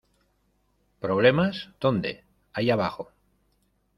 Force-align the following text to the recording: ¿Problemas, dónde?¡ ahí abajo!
¿Problemas, 0.99 1.69
dónde?¡ 1.79 2.23
ahí 2.53 2.71
abajo! 2.71 3.11